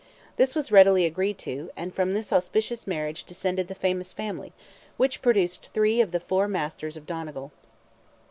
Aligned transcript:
This 0.35 0.55
was 0.55 0.71
readily 0.71 1.05
agreed 1.05 1.37
to, 1.45 1.69
and 1.77 1.93
from 1.93 2.15
this 2.15 2.33
auspicious 2.33 2.87
marriage 2.87 3.23
descended 3.23 3.67
the 3.67 3.75
famous 3.75 4.11
family, 4.13 4.51
which 4.97 5.21
produced 5.21 5.67
three 5.75 6.01
of 6.01 6.11
the 6.11 6.19
Four 6.19 6.47
Masters 6.47 6.97
of 6.97 7.05
Donegal. 7.05 7.51